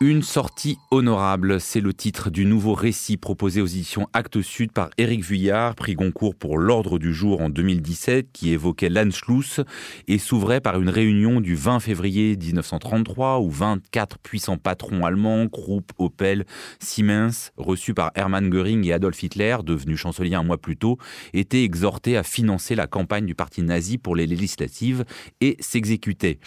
[0.00, 4.90] Une sortie honorable, c'est le titre du nouveau récit proposé aux éditions Actes Sud par
[4.98, 9.60] Éric Vuillard, prix Goncourt pour l'Ordre du jour en 2017, qui évoquait l'Anschluss
[10.08, 15.92] et s'ouvrait par une réunion du 20 février 1933 où 24 puissants patrons allemands, Krupp,
[15.98, 16.44] Opel,
[16.80, 20.98] Siemens, reçus par Hermann Göring et Adolf Hitler, devenu chancelier un mois plus tôt,
[21.34, 25.04] étaient exhortés à financer la campagne du parti nazi pour les législatives
[25.40, 26.40] et s'exécutaient.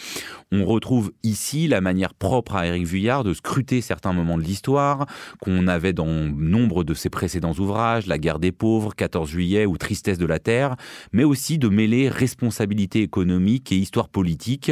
[0.52, 5.06] On retrouve ici la manière propre à Éric Vuillard de scruter certains moments de l'histoire
[5.42, 9.78] qu'on avait dans nombre de ses précédents ouvrages, La guerre des pauvres, 14 juillet ou
[9.78, 10.76] Tristesse de la terre,
[11.12, 14.72] mais aussi de mêler responsabilité économique et histoire politique.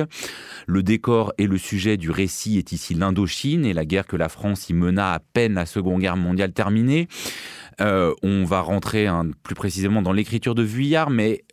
[0.68, 4.30] Le décor et le sujet du récit est ici l'Indochine et la guerre que la
[4.30, 7.08] France y mena à peine la Seconde Guerre mondiale terminée.
[7.82, 9.08] Euh, on va rentrer
[9.44, 11.44] plus précisément dans l'écriture de Vuillard, mais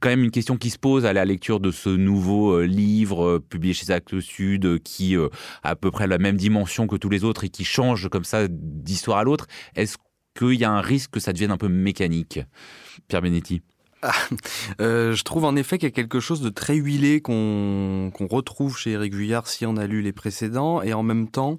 [0.00, 3.24] quand même une question qui se pose à la lecture de ce nouveau euh, livre
[3.24, 5.28] euh, publié chez Actes Sud euh, qui a
[5.62, 8.46] à peu près la même dimension que tous les autres et qui change comme ça
[8.48, 9.46] d'histoire à l'autre.
[9.74, 9.96] Est-ce
[10.36, 12.40] qu'il y a un risque que ça devienne un peu mécanique
[13.08, 13.62] Pierre Benetti?
[14.02, 14.12] Ah,
[14.78, 18.90] je trouve en effet qu'il y a quelque chose de très huilé qu'on retrouve chez
[18.90, 21.58] Eric Vuillard si on a lu les précédents, et en même temps,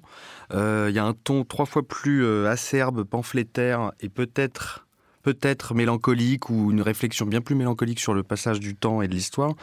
[0.52, 4.85] il y a un ton trois fois plus acerbe, pamphlétaire, et peut-être
[5.26, 9.12] peut-être mélancolique ou une réflexion bien plus mélancolique sur le passage du temps et de
[9.12, 9.54] l'histoire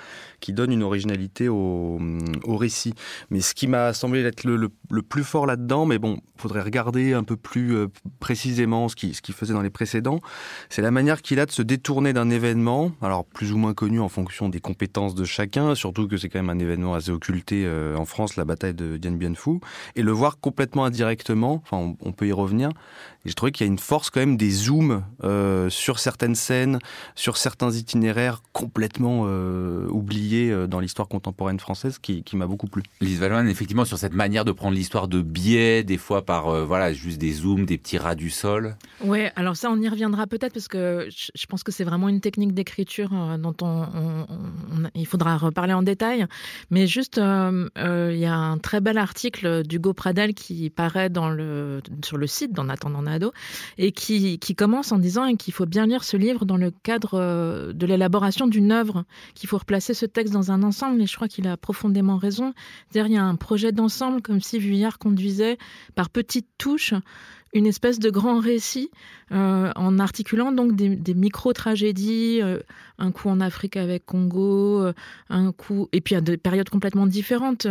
[0.41, 2.01] qui donne une originalité au,
[2.43, 2.93] au récit.
[3.29, 4.69] Mais ce qui m'a semblé être le,
[5.01, 7.87] plus fort là-dedans, mais bon, faudrait regarder un peu plus euh,
[8.19, 10.19] précisément ce qu'il ce faisait dans les précédents,
[10.67, 14.01] c'est la manière qu'il a de se détourner d'un événement, alors plus ou moins connu
[14.01, 17.63] en fonction des compétences de chacun, surtout que c'est quand même un événement assez occulté
[17.65, 19.61] euh, en France, la bataille de Dien Bien Phu,
[19.95, 22.69] et le voir complètement indirectement, enfin on, peut y revenir,
[23.25, 26.35] et je trouvais qu'il y a une force quand même des zooms euh, sur certaines
[26.35, 26.79] scènes,
[27.15, 32.67] sur certains itinéraires complètement euh, oubliés euh, dans l'histoire contemporaine française, qui, qui m'a beaucoup
[32.67, 32.83] plu.
[33.01, 36.93] Lise Valois, effectivement, sur cette manière de prendre l'histoire de biais, des fois par voilà
[36.93, 38.75] juste des zooms, des petits rats du sol.
[39.03, 42.21] Ouais, alors ça, on y reviendra peut-être parce que je pense que c'est vraiment une
[42.21, 43.85] technique d'écriture dont on,
[44.95, 46.25] il faudra reparler en détail.
[46.69, 51.81] Mais juste, il y a un très bel article d'Hugo Pradel qui paraît dans le,
[52.03, 53.33] sur le site d'En attendant Nado
[53.77, 57.19] et qui, qui commence en disant qu'il faut bien lire ce livre dans le cadre
[57.19, 59.03] euh, de l'élaboration d'une œuvre,
[59.35, 62.53] qu'il faut replacer ce texte dans un ensemble, et je crois qu'il a profondément raison.
[62.89, 65.57] C'est-à-dire, il y a un projet d'ensemble, comme si Vuillard conduisait
[65.95, 66.93] par petites touches
[67.53, 68.89] une espèce de grand récit
[69.31, 72.59] euh, en articulant donc des, micro-tragédies, euh,
[72.99, 74.93] un coup en Afrique avec Congo, euh,
[75.29, 77.67] un coup et puis à des périodes complètement différentes.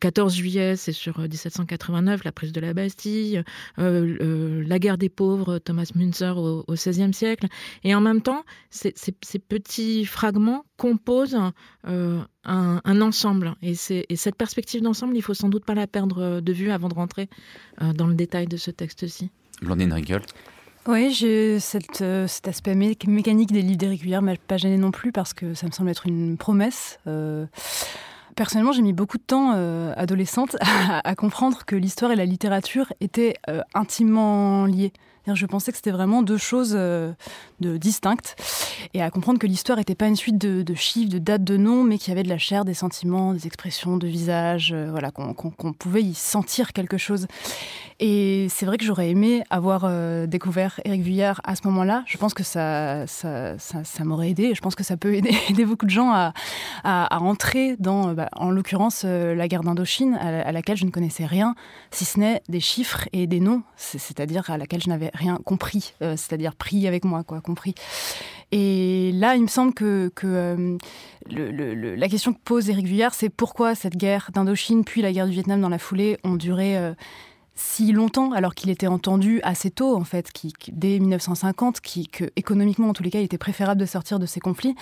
[0.00, 3.42] 14 juillet, c'est sur 1789, la prise de la Bastille,
[3.76, 7.46] la guerre des pauvres, Thomas Münzer au, XVIe siècle,
[7.84, 8.92] et en même temps, ces,
[9.38, 11.38] petits fragments composent
[12.46, 13.54] un, ensemble.
[13.62, 16.88] Et, et cette perspective d'ensemble, il faut sans doute pas la perdre de vue avant
[16.88, 17.28] de rentrer
[17.80, 19.30] dans le détail de ce texte-ci.
[19.62, 20.22] Blandine Rinkel
[20.86, 21.12] oui,
[21.60, 25.52] cette, euh, cet aspect mécanique des livres d'Éric m'a pas gêné non plus parce que
[25.54, 27.00] ça me semble être une promesse.
[27.08, 27.46] Euh,
[28.36, 30.56] personnellement, j'ai mis beaucoup de temps, euh, adolescente,
[31.04, 33.34] à, comprendre que l'histoire et la littérature étaient
[33.74, 34.92] intimement liées.
[35.34, 37.16] Je pensais que c'était vraiment deux choses de,
[37.60, 38.36] distinctes
[38.94, 41.82] et à comprendre que l'histoire n'était pas une suite de, chiffres, de dates, de noms,
[41.82, 45.72] mais qu'il y avait de la chair, des sentiments, des expressions, de visage, voilà, qu'on
[45.72, 47.26] pouvait y sentir quelque chose.
[47.98, 52.02] Et c'est vrai que j'aurais aimé avoir euh, découvert Éric Vuillard à ce moment-là.
[52.06, 54.54] Je pense que ça, ça, ça, m'aurait aidé.
[54.54, 56.34] Je pense que ça peut aider, beaucoup de gens à,
[56.84, 61.24] à, entrer dans, bah, en l'occurrence, euh, la guerre d'Indochine, à, laquelle je ne connaissais
[61.24, 61.54] rien,
[61.90, 65.94] si ce n'est des chiffres et des noms, c'est-à-dire à laquelle je n'avais rien compris,
[66.02, 67.74] euh, c'est-à-dire pris avec moi, quoi, compris.
[68.52, 70.10] Et là, il me semble que,
[71.28, 75.26] le, la question que pose Éric Vuillard, c'est pourquoi cette guerre d'Indochine puis la guerre
[75.26, 76.94] du Vietnam dans la foulée ont duré
[77.56, 82.30] si longtemps, alors qu'il était entendu assez tôt, en fait, qui, dès 1950, qui, que
[82.36, 84.76] économiquement, en tous les cas, il était préférable de sortir de ces conflits.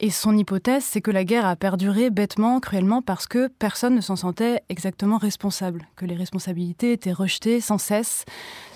[0.00, 4.00] Et son hypothèse, c'est que la guerre a perduré bêtement, cruellement, parce que personne ne
[4.00, 8.24] s'en sentait exactement responsable, que les responsabilités étaient rejetées sans cesse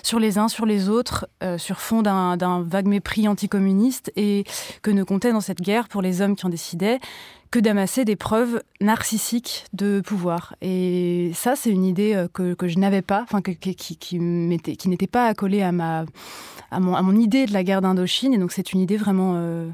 [0.01, 4.45] sur les uns, sur les autres, euh, sur fond d'un vague mépris anticommuniste, et
[4.81, 6.99] que ne comptait dans cette guerre, pour les hommes qui en décidaient,
[7.51, 10.55] que d'amasser des preuves narcissiques de pouvoir.
[10.61, 15.63] Et ça, c'est une idée euh, que, je n'avais pas, enfin qui, n'était pas accolée
[15.63, 16.05] à, ma,
[16.71, 18.33] à mon idée de la guerre d'Indochine.
[18.33, 19.69] Et donc c'est une idée vraiment euh,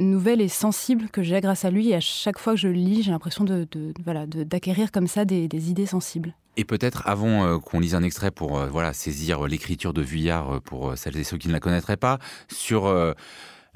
[0.00, 1.90] nouvelle et sensible que j'ai grâce à lui.
[1.90, 3.66] Et à chaque fois que je lis, j'ai l'impression de,
[4.04, 6.34] voilà, d'acquérir comme ça des, idées sensibles.
[6.56, 10.96] Et peut-être avant euh, qu'on lise un extrait pour voilà saisir l'écriture de Vuillard pour
[10.96, 12.18] celles et ceux qui ne la connaîtraient pas,
[12.48, 12.86] sur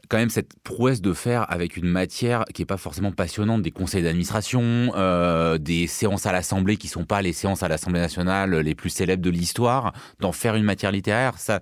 [0.08, 3.70] quand même cette prouesse de faire avec une matière qui est pas forcément passionnante, des
[3.70, 8.54] conseils d'administration, euh, des séances à l'Assemblée qui sont pas les séances à l'Assemblée nationale
[8.56, 11.60] les plus célèbres de l'histoire, d'en faire une matière littéraire, ça,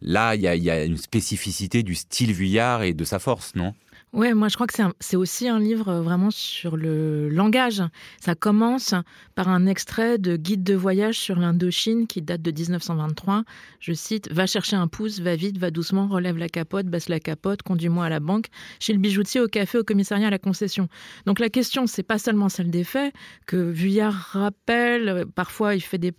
[0.00, 3.74] là, il y, y a, une spécificité du style Vuillard et de sa force, non?
[4.16, 7.82] Ouais, moi je crois que c'est aussi un livre euh, vraiment sur le langage.
[8.18, 8.94] Ça commence
[9.34, 13.44] par un extrait de Guide de voyage sur l'Indochine qui date de 1923.
[13.78, 17.20] Je cite Va chercher un pouce, va vite, va doucement, relève la capote, baisse la
[17.20, 18.46] capote, conduis-moi à la banque,
[18.80, 20.88] chez le bijoutier, au café, au commissariat, à la concession.
[21.26, 23.12] Donc la question, c'est pas seulement celle des faits
[23.46, 25.26] que Vuillard rappelle.
[25.34, 26.14] Parfois, il fait des.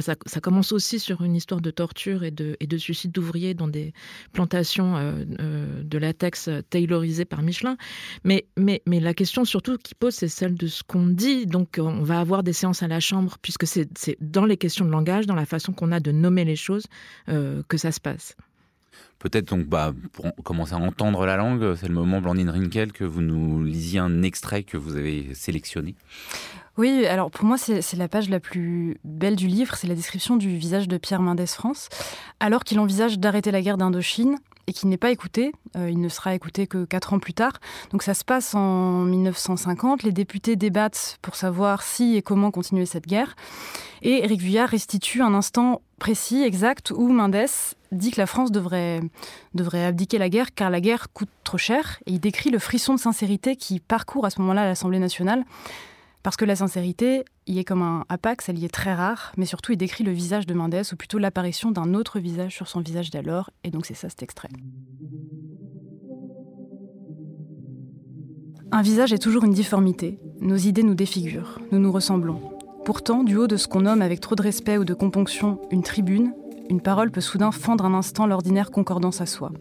[0.00, 3.68] Ça, commence aussi sur une histoire de torture et de, et de suicide d'ouvriers dans
[3.68, 3.92] des
[4.32, 7.76] plantations euh, euh, de latex Taylor par Michelin.
[8.24, 11.46] Mais, mais, mais la question surtout qui pose, c'est celle de ce qu'on dit.
[11.46, 13.88] Donc, on va avoir des séances à la chambre, puisque c'est
[14.20, 16.84] dans les questions de langage, dans la façon qu'on a de nommer les choses,
[17.28, 18.36] euh, que ça se passe.
[19.18, 23.04] Peut-être donc bah, pour commencer à entendre la langue, c'est le moment, Blandine Rinkel, que
[23.04, 25.94] vous nous lisiez un extrait que vous avez sélectionné.
[26.76, 30.36] Oui, alors pour moi, c'est la page la plus belle du livre, c'est la description
[30.36, 31.88] du visage de Pierre Mendès France.
[32.40, 35.52] Alors qu'il envisage d'arrêter la guerre d'Indochine, et qui n'est pas écouté.
[35.76, 37.52] Euh, il ne sera écouté que quatre ans plus tard.
[37.90, 40.02] Donc ça se passe en 1950.
[40.02, 43.34] Les députés débattent pour savoir si et comment continuer cette guerre.
[44.02, 47.46] Et Éric Vuillard restitue un instant précis, exact, où Mendes
[47.92, 49.00] dit que la France devrait,
[49.54, 52.00] devrait abdiquer la guerre car la guerre coûte trop cher.
[52.06, 55.44] Et il décrit le frisson de sincérité qui parcourt à ce moment-là l'Assemblée nationale.
[56.22, 59.46] Parce que la sincérité y est comme un apax, elle y est très rare, mais
[59.46, 62.80] surtout il décrit le visage de Mendes, ou plutôt l'apparition d'un autre visage sur son
[62.80, 64.50] visage d'alors, et donc c'est ça cet extrait.
[68.70, 72.40] Un visage est toujours une difformité, nos idées nous défigurent, nous nous ressemblons.
[72.84, 75.82] Pourtant, du haut de ce qu'on nomme avec trop de respect ou de componction une
[75.82, 76.32] tribune,
[76.70, 79.52] une parole peut soudain fendre un instant l'ordinaire concordance à soi.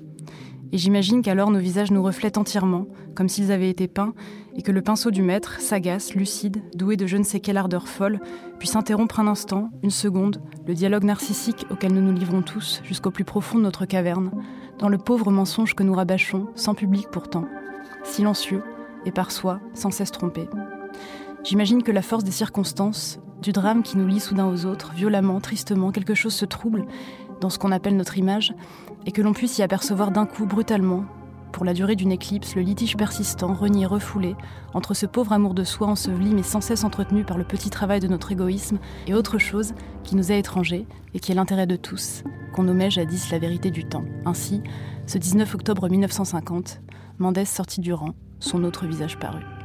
[0.74, 4.14] Et j'imagine qu'alors nos visages nous reflètent entièrement, comme s'ils avaient été peints,
[4.56, 7.88] et que le pinceau du maître, sagace, lucide, doué de je ne sais quelle ardeur
[7.88, 8.20] folle,
[8.58, 13.12] puisse interrompre un instant, une seconde, le dialogue narcissique auquel nous nous livrons tous, jusqu'au
[13.12, 14.32] plus profond de notre caverne,
[14.80, 17.46] dans le pauvre mensonge que nous rabâchons, sans public pourtant,
[18.04, 18.64] silencieux,
[19.06, 20.48] et par soi, sans cesse trompé.
[21.44, 25.42] J'imagine que la force des circonstances, du drame qui nous lie soudain aux autres, violemment,
[25.42, 26.86] tristement, quelque chose se trouble
[27.42, 28.54] dans ce qu'on appelle notre image,
[29.06, 31.04] et que l'on puisse y apercevoir d'un coup, brutalement,
[31.52, 34.36] pour la durée d'une éclipse, le litige persistant, renié, refoulé,
[34.74, 38.00] entre ce pauvre amour de soi enseveli mais sans cesse entretenu par le petit travail
[38.00, 39.74] de notre égoïsme, et autre chose
[40.04, 42.24] qui nous est étranger et qui est l'intérêt de tous,
[42.54, 44.06] qu'on nommait jadis la vérité du temps.
[44.26, 44.62] Ainsi,
[45.08, 46.80] ce 19 octobre 1950,
[47.20, 49.61] Mendès sortit du rang, son autre visage parut.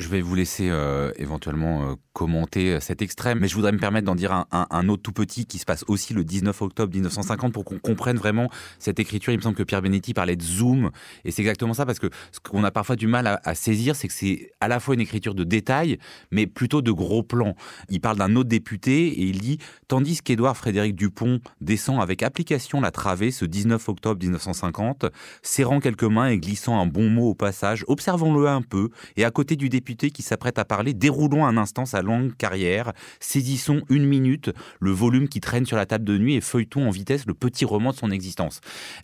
[0.00, 3.78] Je vais vous laisser euh, éventuellement euh, commenter euh, cet extrait, mais je voudrais me
[3.78, 7.52] permettre d'en dire un, autre tout petit qui se passe aussi le 19 octobre 1950
[7.52, 8.48] pour qu'on comprenne vraiment
[8.78, 9.34] cette écriture.
[9.34, 10.90] Il me semble que Pierre Benetti parlait de zoom,
[11.26, 14.08] et c'est exactement ça, parce que ce qu'on a parfois du mal à, saisir, c'est
[14.08, 15.98] que c'est à la fois une écriture de détails,
[16.30, 17.54] mais plutôt de gros plans.
[17.90, 19.58] Il parle d'un autre député, et il dit
[19.88, 25.04] «Tandis qu'Édouard Frédéric Dupont descend avec application la travée ce 19 octobre 1950,
[25.42, 28.88] serrant quelques mains et glissant un bon mot au passage, observons-le un peu,
[29.18, 32.92] et à côté du député, qui s'apprête à parler, déroulons un instant sa longue carrière,
[33.18, 34.50] saisissons une minute
[34.80, 37.64] le volume qui traîne sur la table de nuit et feuilletons en vitesse le petit
[37.64, 38.60] roman de son existence.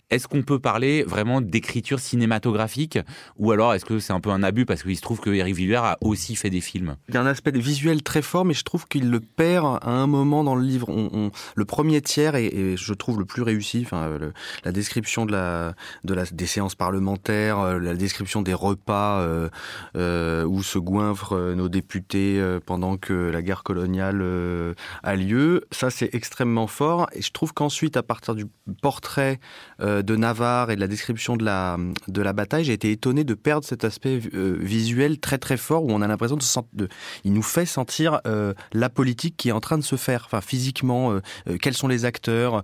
[0.09, 2.99] Est-ce qu'on peut parler vraiment d'écriture cinématographique
[3.37, 5.55] ou alors est-ce que c'est un peu un abus parce qu'il se trouve que Eric
[5.55, 6.95] Villers a aussi fait des films?
[7.09, 9.89] Il y a un aspect visuel très fort, mais je trouve qu'il le perd à
[9.89, 10.87] un moment dans le livre.
[11.55, 13.85] Le premier tiers est, je trouve, le plus réussi.
[14.63, 19.49] La description des séances parlementaires, euh, la description des repas euh,
[19.95, 25.15] euh, où se goinfrent euh, nos députés euh, pendant que la guerre coloniale euh, a
[25.15, 25.65] lieu.
[25.71, 27.07] Ça, c'est extrêmement fort.
[27.13, 28.45] Et je trouve qu'ensuite, à partir du
[28.81, 29.39] portrait
[29.79, 33.33] de Navarre et de la description de la, de la bataille, j'ai été étonné de
[33.33, 36.43] perdre cet aspect visuel très très fort où on a l'impression de,
[36.73, 36.89] de,
[37.23, 38.19] il nous fait sentir
[38.73, 41.19] la politique qui est en train de se faire, enfin physiquement,
[41.61, 42.63] quels sont les acteurs,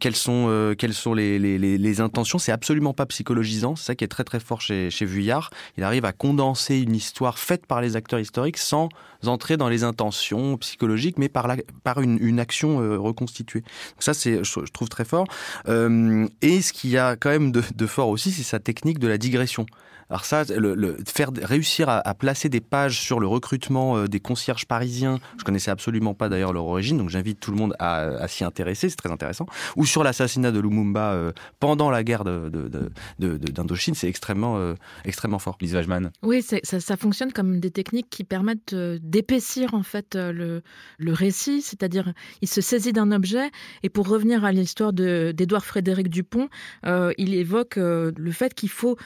[0.00, 2.38] quelles sont quelles sont les, les, les, intentions.
[2.38, 3.76] C'est absolument pas psychologisant.
[3.76, 5.50] C'est ça qui est très très fort chez, chez Vuillard.
[5.76, 8.88] Il arrive à condenser une histoire faite par les acteurs historiques sans
[9.24, 13.60] entrer dans les intentions psychologiques, mais par, la, par une, une action euh, reconstituée.
[13.60, 15.26] Donc ça, c'est, je, trouve très fort.
[15.68, 18.98] Euh, et ce qu'il y a quand même de, de fort aussi, c'est sa technique
[18.98, 19.66] de la digression.
[20.08, 24.66] Alors ça, le, faire réussir à, placer des pages sur le recrutement euh, des concierges
[24.66, 28.44] parisiens, je connaissais absolument pas d'ailleurs leur origine, donc j'invite tout le monde à, s'y
[28.44, 29.46] intéresser, c'est très intéressant.
[29.74, 34.74] Ou sur l'assassinat de Lumumba euh, pendant la guerre d'Indochine, de, de, c'est extrêmement, euh,
[35.04, 35.56] extrêmement fort.
[35.60, 36.10] Lise Wajman.
[36.22, 40.62] Oui, ça, ça fonctionne comme des techniques qui permettent d'épaissir en fait le,
[40.98, 43.50] le récit, c'est-à-dire il se saisit d'un objet
[43.82, 46.48] et pour revenir à l'histoire d'Édouard Frédéric Dupont,
[46.84, 48.96] il évoque le fait qu'il faut,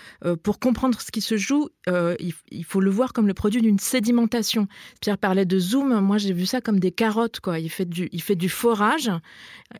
[0.42, 4.68] pour comprendre ce qui se joue, il, faut le voir comme le produit d'une sédimentation.
[5.00, 7.58] Pierre parlait de zoom, moi j'ai vu ça comme des carottes, quoi.
[7.58, 9.10] Il fait du, il fait du forage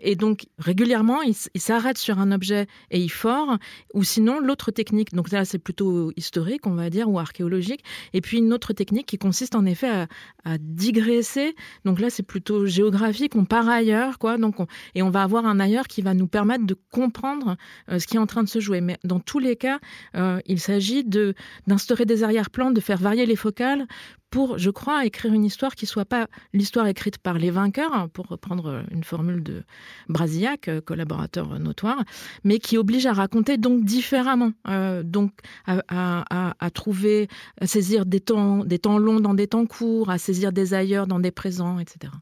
[0.01, 3.59] et donc régulièrement il, il s'arrête sur un objet et il fore,
[3.95, 7.83] ou sinon l'autre technique, donc là c'est plutôt historique on va dire ou archéologique,
[8.13, 10.07] et puis une autre technique qui consiste en effet
[10.45, 14.57] à, digresser, donc là c'est plutôt géographique, on part ailleurs, quoi, donc
[14.95, 17.57] et on va avoir un ailleurs qui va nous permettre de comprendre
[17.91, 18.81] euh, ce qui est en train de se jouer.
[18.81, 19.81] Mais dans tous les cas,
[20.17, 21.35] euh, il s'agit de
[21.67, 23.87] d'instaurer des arrière-plans, de faire varier les focales
[24.31, 28.09] pour, je crois, écrire une histoire qui soit pas l'histoire écrite par les vainqueurs, hein,
[28.09, 29.63] pour reprendre une formule de
[30.09, 32.05] Brasillac, euh, collaborateur notoire,
[32.45, 35.33] mais qui oblige à raconter donc différemment, euh, donc
[35.67, 37.29] à, à, à, trouver,
[37.61, 41.07] à saisir des temps, des temps longs dans des temps courts, à saisir des ailleurs
[41.07, 42.13] dans des présents, etc.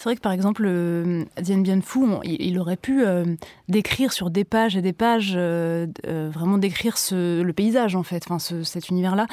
[0.00, 3.36] C'est vrai que par exemple, euh, Dien Bien Phu, il, aurait pu euh,
[3.68, 8.24] décrire sur des pages et des pages, euh, euh, vraiment décrire le paysage en fait,
[8.38, 9.26] cet univers-là.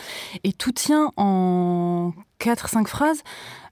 [0.43, 3.23] Et tout tient en 4-5 phrases.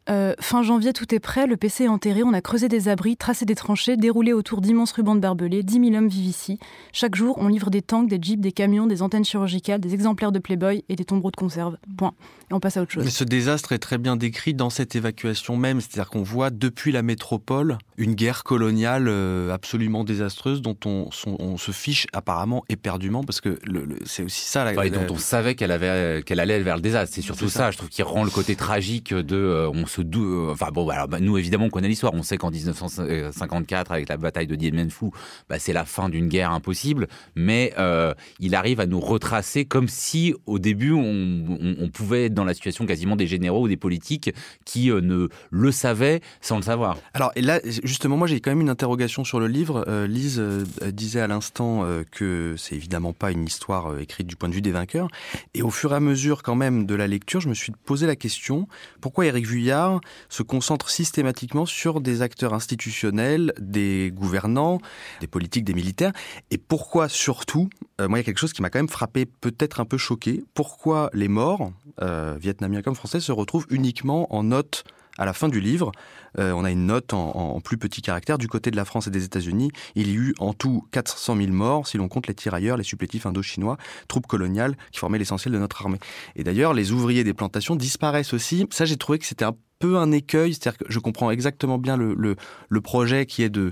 [0.08, 3.18] Euh, fin janvier, tout est prêt, le PC est enterré, on a creusé des abris,
[3.18, 6.60] tracé des tranchées, déroulé autour d'immenses rubans de barbelés, 10 000 hommes vivent ici.
[6.94, 10.32] Chaque jour, on livre des tanks, des jeeps, des camions, des antennes chirurgicales, des exemplaires
[10.32, 11.78] de Playboy et des tombereaux de conserve.
[11.98, 12.14] Point.
[12.52, 13.04] Et on passe à autre chose.
[13.04, 16.92] Mais ce désastre est très bien décrit dans cette évacuation même, c'est-à-dire qu'on voit depuis
[16.92, 22.64] la métropole une guerre coloniale euh, absolument désastreuse dont on, son, on, se fiche apparemment
[22.70, 24.64] éperdument parce que le, le, c'est aussi ça.
[24.66, 24.90] La, enfin, la...
[24.90, 27.16] dont on savait qu'elle avait qu'elle allait vers le désastre.
[27.16, 27.60] C'est surtout ça.
[27.60, 27.72] ça.
[27.72, 30.50] je trouve, qui rend le côté tragique de euh, on dou...
[30.50, 32.14] enfin bon, alors, bah, nous évidemment on connaît l'histoire.
[32.14, 35.06] On sait qu'en 1954 avec la bataille de Dien Phu,
[35.50, 39.88] bah, c'est la fin d'une guerre impossible, mais euh, il arrive à nous retracer comme
[39.88, 44.32] si au début on, pouvait être dans la situation quasiment des généraux ou des politiques
[44.66, 46.98] qui euh, ne le savaient sans le savoir.
[47.14, 49.86] Alors là justement, moi j'ai quand même une interrogation sur le livre.
[49.88, 54.28] Euh, Lise euh, disait à l'instant euh, que c'est évidemment pas une histoire euh, écrite
[54.28, 55.08] du point de vue des vainqueurs.
[55.54, 58.08] Et au fur et à mesure quand même de la lecture, je me suis posé
[58.08, 58.68] la question
[59.02, 59.85] pourquoi Éric Vuillard
[60.30, 64.80] se concentre systématiquement sur des acteurs institutionnels, des gouvernants,
[65.22, 66.12] des politiques, des militaires,
[66.51, 67.70] et pourquoi surtout,
[68.01, 69.98] euh, moi il y a quelque chose qui m'a quand même frappé, peut-être un peu
[69.98, 74.84] choqué, pourquoi les morts, euh, vietnamiens comme français, se retrouvent uniquement en note
[75.17, 75.91] à la fin du livre,
[76.39, 78.38] euh, on a une note en, plus petit caractère.
[78.38, 81.38] Du côté de la France et des États-Unis, il y a eu en tout 400
[81.38, 85.53] 000 morts, si l'on compte les tirailleurs, les supplétifs indo-chinois, troupes coloniales qui formaient l'essentiel
[85.53, 86.00] de notre armée.
[86.36, 88.67] Et d'ailleurs, les ouvriers des plantations disparaissent aussi.
[88.72, 91.98] Ça, j'ai trouvé que c'était un peu un écueil, c'est-à-dire que je comprends exactement bien
[91.98, 92.36] le,
[92.81, 93.72] projet qui est de,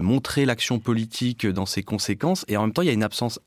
[0.00, 3.40] montrer l'action politique dans ses conséquences, et en même temps, il y a une absence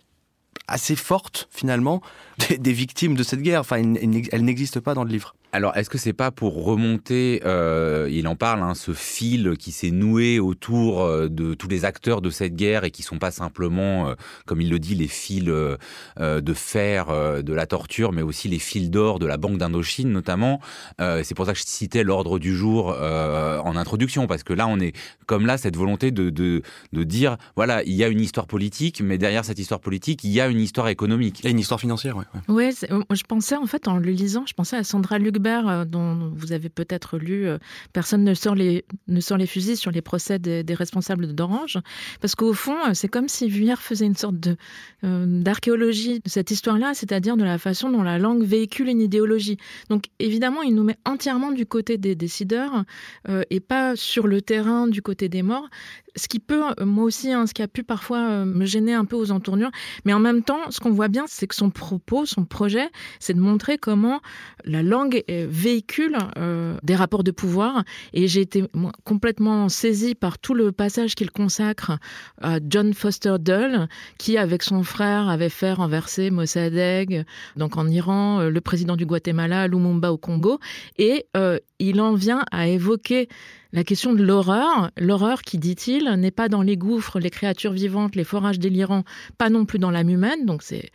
[0.68, 2.02] assez forte finalement
[2.60, 3.62] des victimes de cette guerre.
[3.62, 5.36] Enfin, elle n'existe pas dans le livre.
[5.52, 9.72] Alors, est-ce que c'est pas pour remonter, euh, il en parle, hein, ce fil qui
[9.72, 13.32] s'est noué autour euh, de tous les acteurs de cette guerre et qui sont pas
[13.32, 14.14] simplement, euh,
[14.46, 15.78] comme il le dit, les fils euh,
[16.20, 20.12] de fer euh, de la torture, mais aussi les fils d'or de la Banque d'Indochine
[20.12, 20.60] notamment.
[21.02, 24.54] Euh, c'est pour ça que je citais l'ordre du jour euh, en introduction, parce que
[24.54, 26.62] là, on est comme là cette volonté de, de,
[26.94, 30.30] de dire, voilà, il y a une histoire politique, mais derrière cette histoire politique, il
[30.30, 31.44] y a une histoire économique.
[31.44, 32.26] Et une histoire financière, oui.
[32.48, 35.86] Ouais, ouais je pensais en fait en le lisant, je pensais à Sandra Luc Hugbert,
[35.86, 37.58] dont vous avez peut-être lu euh,
[37.94, 41.78] Personne ne sort les, ne sort les fusils sur les procès des, des responsables d'Orange.
[42.22, 44.58] Parce qu'au fond, c'est comme si Vuillard faisait une sorte de,
[45.04, 49.58] euh, d'archéologie de cette histoire-là, c'est-à-dire de la façon dont la langue véhicule une idéologie.
[49.90, 52.84] Donc évidemment, il nous met entièrement du côté des décideurs
[53.28, 55.70] euh, et pas sur le terrain du côté des morts
[56.16, 58.94] ce qui peut, euh, moi aussi, hein, ce qui a pu parfois euh, me gêner
[58.94, 59.72] un peu aux entournures.
[60.06, 63.34] Mais en même temps, ce qu'on voit bien, c'est que son propos, son projet, c'est
[63.34, 64.22] de montrer comment
[64.66, 67.84] la langue véhicule euh, des rapports de pouvoir.
[68.14, 68.64] Et j'ai été
[69.04, 71.98] complètement saisie par tout le passage qu'il consacre
[72.42, 78.42] à John Foster Dull, qui, avec son frère, avait fait renverser Mossadegh, donc en Iran,
[78.44, 80.60] le président du Guatemala, Lumumba au Congo.
[80.98, 83.28] Et euh, il en vient à évoquer
[83.72, 84.92] la question de l'horreur.
[84.98, 89.04] L'horreur qui, dit-il, n'est pas dans les gouffres, les créatures vivantes, les forages délirants,
[89.38, 90.92] pas non plus dans l'âme humaine, donc c'est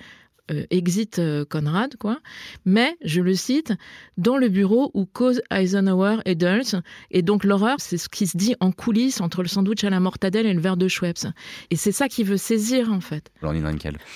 [0.50, 2.18] euh, exit euh, Conrad, quoi.
[2.66, 3.72] Mais, je le cite,
[4.18, 6.82] dans le bureau où cause Eisenhower et Dulles.
[7.10, 10.00] Et donc, l'horreur, c'est ce qui se dit en coulisses entre le sandwich à la
[10.00, 11.26] mortadelle et le verre de Schweppes.
[11.70, 13.30] Et c'est ça qu'il veut saisir, en fait.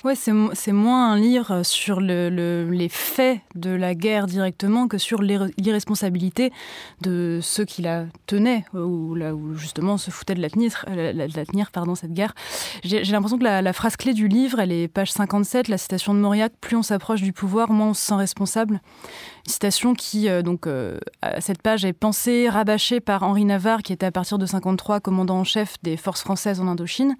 [0.04, 4.98] Ouais, c'est moins un livre sur le, le, les faits de la guerre directement que
[4.98, 6.52] sur l'irresponsabilité
[7.00, 11.12] de ceux qui la tenaient, ou là où justement se foutaient de la tenir, la,
[11.14, 12.34] la, la tenir pardon, cette guerre.
[12.84, 16.17] J'ai l'impression que la, la phrase clé du livre, elle est page 57, la citation
[16.60, 18.80] plus on s'approche du pouvoir, moins on se sent responsable.
[19.46, 23.92] Citation qui, euh, donc, euh, à cette page, est pensée, rabâchée par Henri Navarre, qui
[23.92, 27.16] était à partir de 53 commandant en chef des forces françaises en Indochine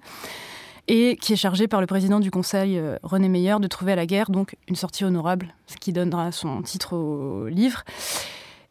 [0.87, 4.07] et qui est chargé par le président du Conseil, René Meyer, de trouver à la
[4.07, 7.83] guerre donc une sortie honorable, ce qui donnera son titre au livre.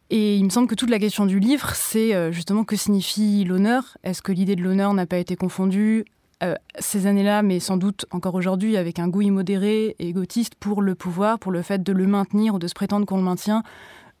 [0.09, 3.97] Et il me semble que toute la question du livre, c'est justement que signifie l'honneur?
[4.03, 6.03] Est-ce que l'idée de l'honneur n'a pas été confondue
[6.41, 10.81] euh, ces années-là, mais sans doute encore aujourd'hui, avec un goût immodéré et égotiste pour
[10.81, 13.61] le pouvoir, pour le fait de le maintenir ou de se prétendre qu'on le maintient,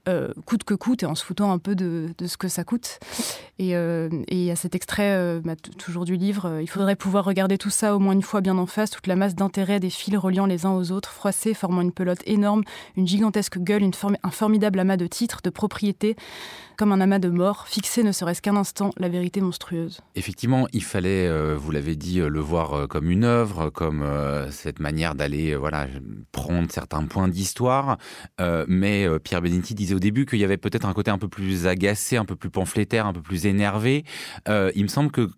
[0.09, 2.99] euh, coûte que coûte et en se foutant un peu de, ce que ça coûte.
[3.57, 4.09] Et, euh,
[4.51, 8.13] à cet extrait, bah, toujours du livre, il faudrait pouvoir regarder tout ça au moins
[8.13, 10.91] une fois bien en face, toute la masse d'intérêt des fils reliant les uns aux
[10.91, 12.63] autres, froissés, formant une pelote énorme,
[12.97, 16.15] une gigantesque gueule, une un formidable amas de titres, de propriétés,
[16.79, 19.99] comme un amas de morts, fixé ne serait-ce qu'un instant la vérité monstrueuse.
[20.15, 24.05] Effectivement, il fallait, vous l'avez dit, le voir comme une œuvre, comme
[24.49, 25.87] cette manière d'aller voilà,
[26.31, 27.97] prendre certains points d'histoire.
[28.67, 31.67] mais Pierre Benetti disait au début qu'il y avait peut-être un côté un peu plus
[31.67, 34.05] agacé, un peu plus pamphlétaire, un peu plus énervé.
[34.47, 35.29] Euh, il me semble que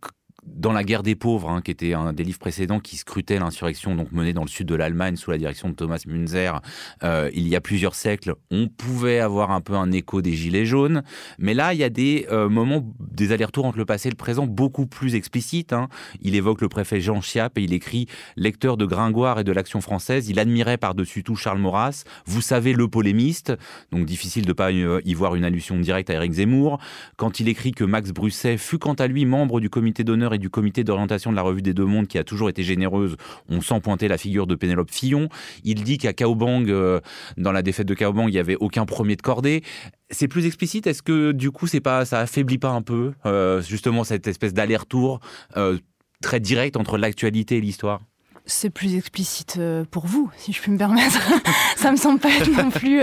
[0.44, 3.96] dans la guerre des pauvres, hein, qui était un des livres précédents qui scrutait l'insurrection
[3.96, 6.62] donc menée dans le sud de l'Allemagne sous la direction de Thomas Münzer,
[7.04, 10.66] euh, il y a plusieurs siècles, on pouvait avoir un peu un écho des gilets
[10.66, 11.04] jaunes,
[11.38, 14.18] mais là il y a des euh, moments, des allers-retours entre le passé et le
[14.18, 15.74] présent beaucoup plus explicites.
[15.74, 15.90] Hein.
[16.22, 19.80] Il évoque le préfet Jean Chiappe et il écrit lecteur de Gringoire et de l'Action
[19.80, 22.04] française, il admirait par-dessus tout Charles Maurras.
[22.26, 23.54] Vous savez le polémiste,
[23.92, 26.80] donc difficile de pas y voir une allusion directe à Éric Zemmour.
[27.18, 30.38] Quand il écrit que Max Brusset fut quant à lui membre du comité d'honneur et
[30.38, 33.16] du comité d'orientation de la revue des Deux Mondes qui a toujours été généreuse,
[33.50, 35.30] on sent pointer la figure de Pénélope Fillon.
[35.64, 37.00] Il dit qu'à Kaobang, euh,
[37.38, 39.64] dans la défaite de Kaobang, il n'y avait aucun premier de cordée.
[40.10, 40.88] C'est plus explicite?
[40.88, 44.54] Est-ce que du coup, c'est pas, ça affaiblit pas un peu euh, justement cette espèce
[44.54, 45.20] d'aller-retour
[45.58, 45.78] euh,
[46.22, 48.02] très direct entre l'actualité et l'histoire?
[48.46, 49.60] C'est plus explicite
[49.92, 51.20] pour vous, si je puis me permettre.
[51.78, 53.02] ça me semble pas être non plus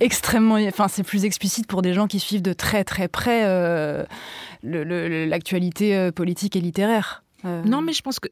[0.00, 0.54] extrêmement.
[0.54, 3.44] Enfin, c'est plus explicite pour des gens qui suivent de très très près
[4.62, 7.22] l'actualité euh, politique et littéraire.
[7.44, 8.28] Euh, non, mais je pense que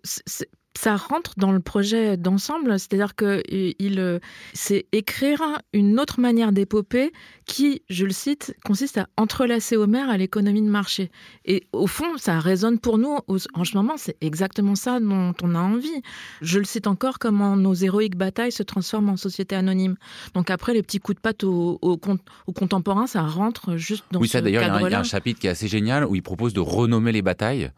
[0.76, 4.18] ça rentre dans le projet d'ensemble, c'est-à-dire que il, euh,
[4.52, 5.40] c'est écrire
[5.72, 7.12] une autre manière d'épopée
[7.46, 11.10] qui, je le cite, consiste à entrelacer Homère à l'économie de marché.
[11.44, 13.18] Et au fond, ça résonne pour nous
[13.54, 16.02] en ce moment, c'est exactement ça dont on a envie.
[16.42, 19.96] Je le cite encore, comment nos héroïques batailles se transforment en société anonyme.
[20.34, 21.98] Donc après, les petits coups de patte aux au,
[22.46, 25.46] au contemporains, ça rentre juste dans oui, ça d'ailleurs, il y, a un chapitre qui
[25.46, 27.70] est assez génial où il propose de renommer les batailles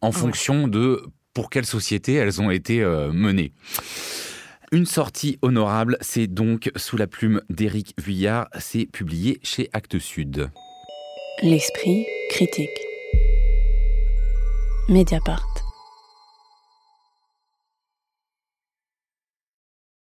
[0.00, 1.02] en fonction de
[1.34, 3.52] pour quelle société elles ont été euh, menées.
[4.72, 10.48] Une sortie honorable, c'est donc sous la plume d'Éric Vuillard, c'est publié chez Actes Sud.
[11.42, 12.68] L'esprit critique.
[14.88, 15.59] Mediapart.